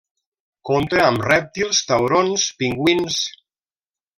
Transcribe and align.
Compta 0.69 1.03
amb 1.09 1.25
rèptils, 1.27 1.83
taurons, 1.91 2.47
pingüins. 2.63 3.21